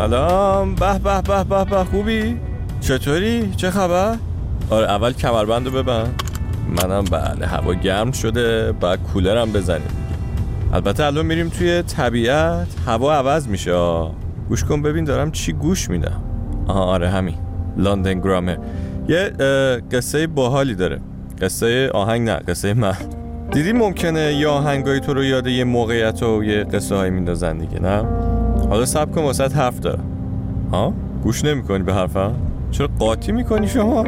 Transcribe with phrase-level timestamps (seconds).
[0.00, 0.74] سلام.
[0.74, 1.84] به به به به به.
[1.84, 2.36] خوبی؟
[2.80, 4.16] چطوری؟ چه خبر؟
[4.70, 6.22] آره اول کمربند رو ببند.
[6.68, 8.72] منم بله هوا گرم شده.
[8.72, 9.88] بعد کولرم بزنیم.
[10.72, 12.66] البته الان میریم توی طبیعت.
[12.86, 13.72] هوا عوض میشه.
[14.48, 16.22] گوش کن ببین دارم چی گوش میدم.
[16.68, 17.36] آها آره همین.
[17.76, 18.56] لندن گرامر.
[19.08, 19.22] یه
[19.92, 21.00] قصه باحالی داره.
[21.40, 22.96] قصه آهنگ نه قصه من.
[23.52, 27.82] دیدی ممکنه یه آهنگای تو رو یاد یه موقعیت و یه قصه های میندازن دیگه
[27.82, 28.04] نه؟
[28.70, 30.04] حالا سب کن واسه حرف دارم.
[30.72, 32.32] ها؟ گوش نمی‌کنی به حرفم؟
[32.70, 34.04] چرا قاطی می‌کنی شما؟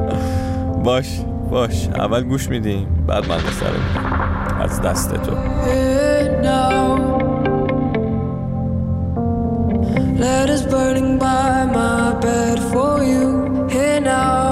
[0.84, 1.20] باش
[1.50, 1.88] باش.
[1.88, 5.32] اول گوش میدیم بعد من رو از دست تو.
[10.76, 13.26] Burning by my bed for you
[13.74, 14.46] here now.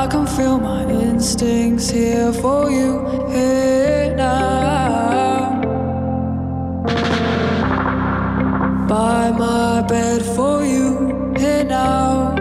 [0.00, 2.90] I can feel my instincts here for you
[3.34, 3.81] here.
[9.88, 12.31] Bed for you here now.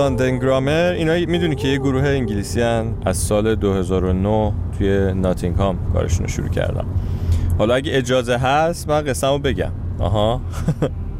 [0.00, 6.20] لندن گرامر اینا می‌دونی که یه گروه انگلیسی هن از سال 2009 توی ناتینگهام کارشون
[6.20, 6.86] رو شروع کردم
[7.58, 9.72] حالا اگه اجازه هست من قصه بگم.
[9.98, 10.40] آها.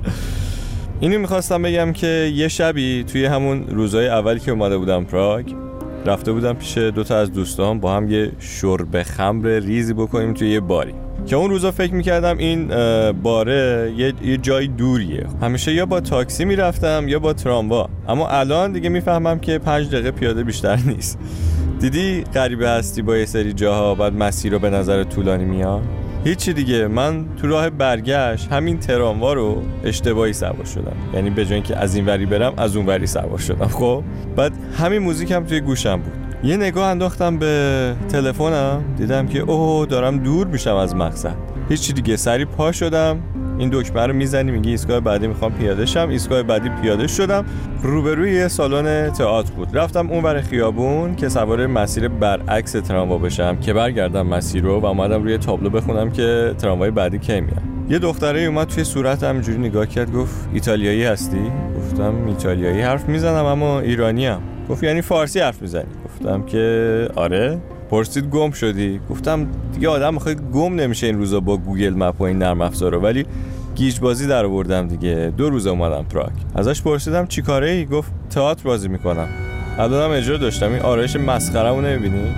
[1.01, 5.55] اینو می‌خواستم بگم که یه شبی توی همون روزهای اولی که اومده بودم پراگ
[6.07, 10.61] رفته بودم پیش دوتا از دوستان با هم یه شرب خمر ریزی بکنیم توی یه
[10.61, 10.95] باری.
[11.27, 12.69] که اون روزا فکر می‌کردم این
[13.13, 13.93] باره
[14.25, 15.27] یه, جای دوریه.
[15.43, 17.89] همیشه یا با تاکسی می‌رفتم یا با تراموا.
[18.09, 21.19] اما الان دیگه می‌فهمم که پنج دقیقه پیاده بیشتر نیست.
[21.81, 25.83] دیدی غریبه هستی با یه سری جاها بعد مسیر رو به نظر طولانی میاد؟
[26.25, 26.87] هیچی دیگه.
[26.87, 30.97] من تو راه برگشت همین تراموا رو اشتباهی سوار شدم.
[31.15, 33.67] یعنی به جای که از این وری برم از اون وری سوار شدم.
[33.67, 34.05] خب؟
[34.37, 36.13] بعد همین موزیک هم توی گوشم بود.
[36.45, 38.85] یه نگاه انداختم به تلفنم.
[38.99, 41.37] دیدم که اوه دارم دور میشم از مقصد.
[41.69, 42.17] هیچی دیگه.
[42.17, 43.19] سری پا شدم.
[43.61, 46.09] این دکمه رو می‌زنی میگی ایستگاه بعدی می‌خوام پیاده شم.
[46.09, 47.45] ایستگاه بعدی پیاده شدم.
[47.83, 49.69] روبروی سالن تئاتر بود.
[49.79, 54.87] رفتم اون ور خیابون که سوار مسیر برعکس تراموا بشم که برگردم مسیر رو و
[54.87, 57.63] اومدم روی تابلو بخونم که تراموای بعدی کی میاد.
[57.89, 63.45] یه دختره اومد توی صورتم اینجوری نگاه کرد گفت ایتالیایی هستی؟ گفتم ایتالیایی حرف می‌زنم
[63.45, 64.41] اما ایرانی هم.
[64.69, 67.59] گفت یعنی فارسی حرف می‌زنی؟ گفتم که آره.
[67.91, 72.25] پرسید گم شدی؟ گفتم دیگه آدم می‌خواد گم نمیشه این روزا با Google Map و
[72.25, 73.27] این نرم افزارا ولی
[73.75, 75.33] گیج بازی در آوردم دیگه.
[75.37, 79.29] دو روز اومدم پراگ ازش پرسیدم چی کاره ای؟ گفت تئاتر بازی می‌کنم.
[79.79, 80.73] الانم اجرا داشتم.
[80.73, 82.35] این آرایش مسخرهمو نمی‌بینی؟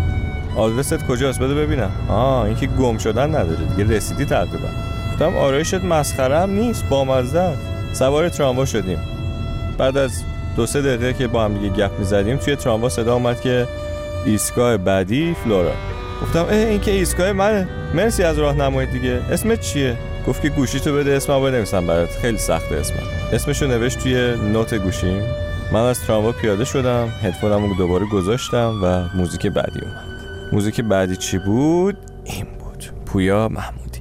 [0.57, 1.91] آدرست کجاست؟ بده ببینم.
[2.09, 3.91] آه این که گم شدن نداره دیگه.
[3.91, 4.69] رسیدی تقریبا.
[5.13, 7.53] گفتم آرایشت مسخره هم نیست بامزه
[7.93, 8.99] سوار تراموا شدیم.
[9.79, 10.23] بعد از
[10.57, 13.67] دو سه دقیقه که با هم دیگه گپ می‌زدیم توی تراموا صدا اومد که
[14.25, 15.73] ایستگاه بعدی فلورا.
[16.23, 17.69] گفتم اه این که ایستگاه منه.
[17.95, 19.21] مرسی از راهنمایی دیگه.
[19.31, 22.11] اسمت چیه؟ گفت که گوشی تو بده اسمم بنویسم برات.
[22.11, 23.07] خیلی سخته اسمم.
[23.33, 25.23] اسمشو نوشت توی نوت گوشیم.
[25.73, 30.05] من از تراموا پیاده شدم هدفونم رو دوباره گذاشتم و موزیک بعدی اومد.
[30.53, 32.85] موزیک بعدی چی بود؟ این بود.
[33.07, 34.01] پویا محمودی.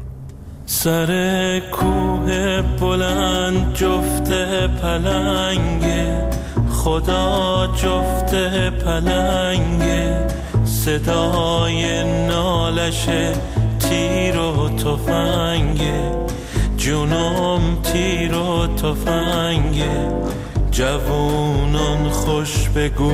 [0.65, 4.31] سر کوه بلند جفت
[4.81, 6.29] پلنگه.
[6.83, 8.35] خدا جفت
[8.83, 10.27] پلنگه
[10.65, 13.05] صدای نالش
[13.79, 16.11] تیر و تفنگه
[16.77, 20.11] جونم تیر و تفنگه
[20.71, 23.13] جوونان خوش بگو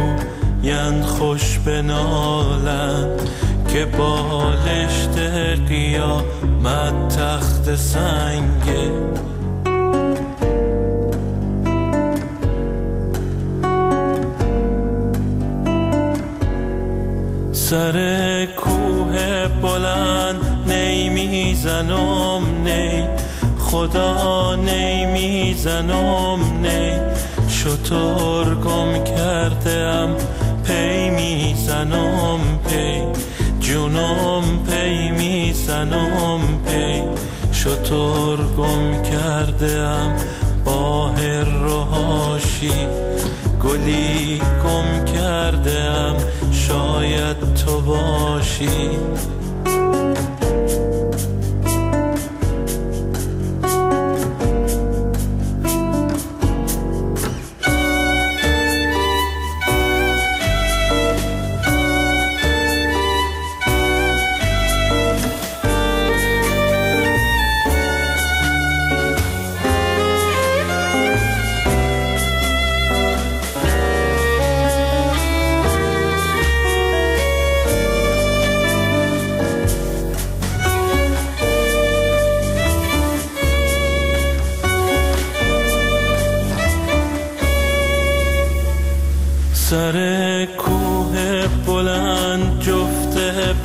[0.63, 3.07] یند خوش بنالن
[3.73, 5.17] که بالشت
[5.67, 8.91] قیامت تخت سنگه
[17.69, 23.03] سر کوه بلند نی می‌زنم نی.
[23.59, 26.91] خدا نی می‌زنم نی.
[27.49, 30.15] شطور گم کردم
[30.63, 33.01] پی می‌زنم پی.
[33.59, 37.01] جونم پی می‌زنم پی.
[37.51, 40.15] شطور گم کردم
[40.65, 42.87] باه روحاشی
[43.63, 46.15] گلی گم کردم
[46.67, 48.69] شاید تو باشی.
[92.38, 93.18] بلند جفت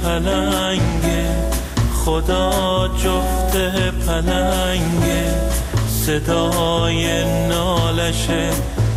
[0.03, 1.29] پلنگه
[2.05, 3.57] خدا جفت
[4.07, 5.35] پلنگه
[5.89, 8.27] صدای نالش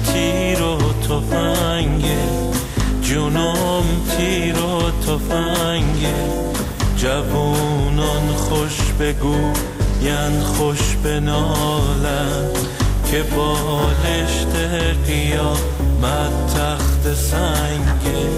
[0.05, 2.17] تیر و تفنگه
[3.01, 3.83] جونم
[4.17, 6.15] تیر و تفنگه
[6.97, 9.53] جوونان خوش بگو
[10.01, 12.49] ین خوش بنالن
[13.11, 14.55] که بالشت
[15.07, 18.34] قیامت تخت سنگه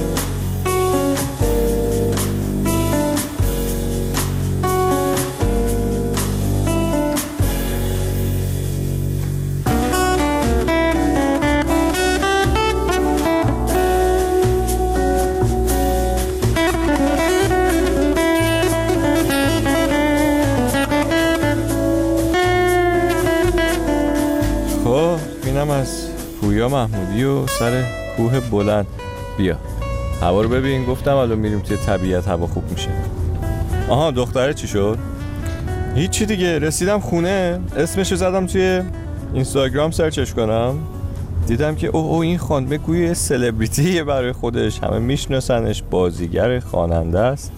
[27.17, 27.83] پویا محمودی و سر
[28.17, 28.87] کوه بلند.
[29.37, 29.57] بیا.
[30.21, 30.85] هوا رو ببین.
[30.85, 32.89] گفتم الان میریم توی طبیعت هوا خوب میشه.
[33.89, 34.97] آها دختره چی شد؟
[35.95, 36.59] هیچی دیگه.
[36.59, 37.59] رسیدم خونه.
[37.77, 38.81] اسمشو زدم توی
[39.33, 40.75] اینستاگرام سرچش کنم.
[41.47, 44.79] دیدم که اوه او این خانم گوی سلبریتیه برای خودش.
[44.83, 45.83] همه میشناسنش.
[45.91, 47.51] بازیگر خواننده است.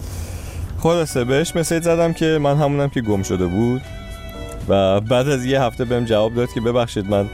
[0.78, 3.82] خلاصه بهش مسیج زدم که من همونم که گم شده بود.
[4.68, 7.26] و بعد از یه هفته بهم جواب داد که ببخشید من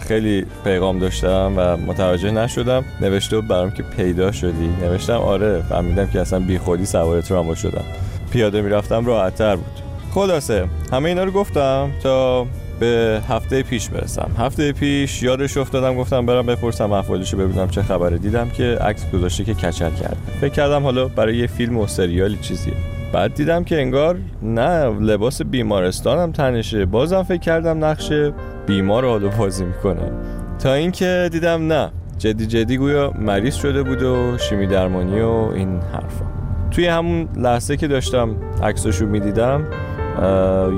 [0.00, 2.84] خیلی پیغام داشتم و متوجه نشدم.
[3.00, 4.68] نوشته برام که پیدا شدی.
[4.82, 7.84] نوشتم آره فهمیدم که اصلا بی خودی سوار تراموا شدم.
[8.32, 9.80] پیاده می‌رفتم راحت تر بود.
[10.14, 12.46] خلاصه همه اینا رو گفتم تا
[12.80, 14.30] به هفته پیش برسم.
[14.38, 18.18] هفته پیش یادش افتادم گفتم برم بپرسم احوالشو ببینم چه خبره.
[18.18, 20.16] دیدم که عکس گذاشته که کچل کرده.
[20.40, 22.74] فکر کردم حالا برای یه فیلم و سریالی چیزیه.
[23.12, 26.86] بعد دیدم که انگار نه لباس بیمارستانم تنشه.
[26.86, 28.32] بازم فکر کردم نقشه.
[28.66, 30.12] بیمار رو بازی می‌کنه.
[30.58, 35.80] تا اینکه دیدم نه جدی جدی گویا مریض شده بود و شیمی درمانی و این
[35.92, 36.24] حرفا.
[36.70, 39.64] توی همون لحظه که داشتم عکساشو می‌دیدم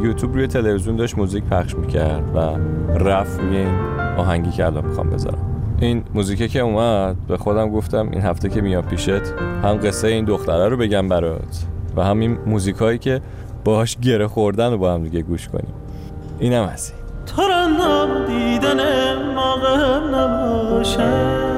[0.05, 2.39] یوتیوب روی تلویزیون داشت موزیک پخش می‌کرد و
[2.99, 3.75] رفت روی این
[4.17, 5.39] آهنگی که الان می‌خوام بذارم.
[5.81, 9.23] این موزیکه که اومد به خودم گفتم این هفته که میام پیشت
[9.63, 11.65] هم قصه این دختره رو بگم برات
[11.97, 13.21] و هم این موزیکایی که
[13.65, 15.75] باهاش گره خوردن رو با هم دیگه گوش کنیم.
[16.39, 17.05] اینم از این.
[18.05, 18.81] را نادیدن
[19.35, 21.55] موقعم نباشد.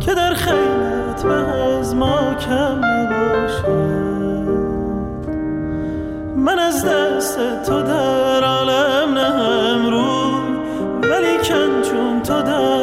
[0.00, 4.02] که در خیلت به از ما کم نباشد.
[6.36, 10.32] من از دست تو در عالم نهم روی
[11.02, 12.81] ولی کن چون تو در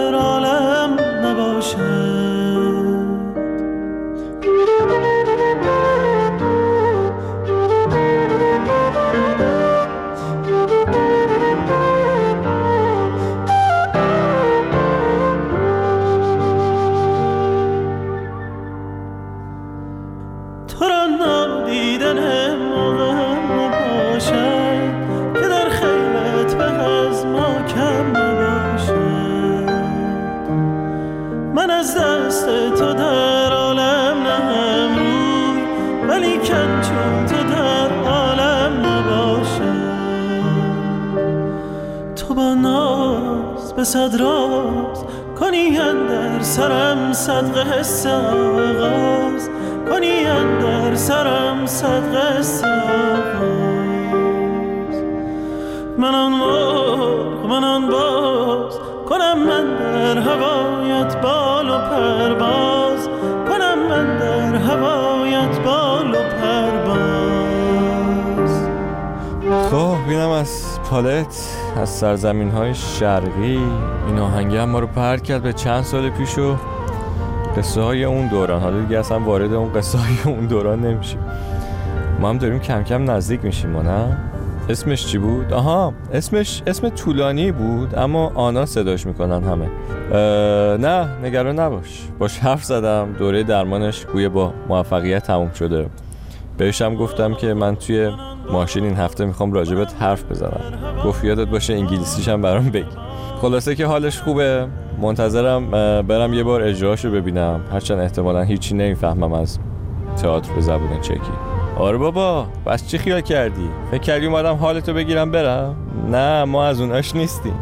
[43.79, 45.05] به صد راز.
[45.39, 45.77] کنی
[46.09, 49.49] در سرم صد قصه آغاز.
[49.89, 50.23] کنی
[50.61, 53.43] در سرم صد قصه آغاز.
[55.97, 58.79] من آن مرغ من آن باز.
[59.09, 63.09] کنم من در هوایت بال و پرواز.
[63.47, 67.09] کنم من در هوایت بال و پرواز.
[69.71, 71.58] خب اینم از پالت.
[71.77, 73.59] از سرزمین های شرقی.
[74.07, 76.55] این آهنگی هم ما رو پر کرد به چند سال پیش و
[77.57, 78.61] قصه های اون دوران.
[78.61, 81.19] حالا دیگه اصلا وارد اون قصه های اون دوران نمیشیم.
[82.19, 84.17] ما هم داریم کم کم نزدیک میشیم ما نه؟
[84.69, 89.69] اسمش چی بود؟ آها اسمش اسم طولانی بود اما آنا صداش می‌کنن همه.
[90.77, 92.07] نه نگران نباش.
[92.19, 93.15] باش حرف زدم.
[93.19, 95.89] دوره درمانش گویه با موفقیت تموم شده.
[96.59, 98.11] بهشم گفتم که من توی
[98.51, 100.61] ماشین این هفته می‌خوام راجبت حرف بزنم.
[101.05, 102.85] گفت یادت باشه انگلیسیش هم برام بگی.
[103.41, 104.67] خلاصه که حالش خوبه.
[105.01, 107.61] منتظرم برم یه بار اجراش رو ببینم.
[107.71, 109.59] هرچند احتمالا هیچی نمی‌فهمم از
[110.21, 111.19] تئاتر به زبون چکی.
[111.77, 115.75] آره بابا بس چی خیال کردی؟ فکر کردی اومدم حالتو بگیرم برم؟
[116.11, 117.55] نه ما از اوناش نیستیم.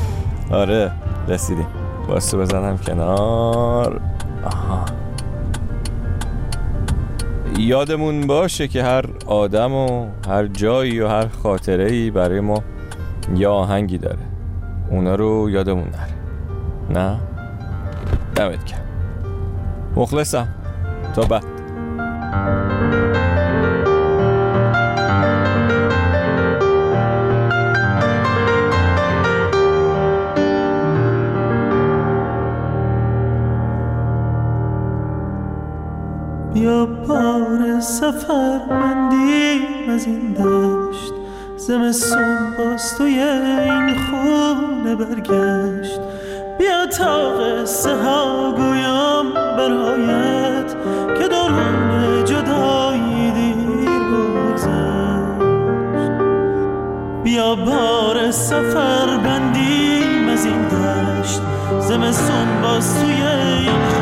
[0.50, 0.92] آره
[1.28, 1.66] رسیدیم.
[2.08, 4.00] واسه بزنم کنار.
[4.44, 4.84] آها.
[7.58, 12.62] یادمون باشه که هر آدم و هر جایی و هر خاطره ای برای ما
[13.36, 14.18] یه آهنگی داره.
[14.90, 16.14] اونا رو یادمون نره.
[16.90, 17.20] نه؟
[18.36, 18.84] دمت کرد
[19.96, 20.48] مخلصم.
[21.14, 21.44] تا بعد.
[36.54, 36.86] بیا
[37.58, 41.12] بار سفر مندیم از این دشت.
[41.56, 46.00] زمستون باز توی این خونه برگشت.
[46.58, 50.76] بیا تا قصه ها گویم برایت
[51.18, 55.40] که دوران جدایی دیر بگذشت.
[57.24, 61.40] بیا بار سفر بندیم از این دشت.
[61.80, 63.22] زمستون باز توی
[63.58, 63.93] این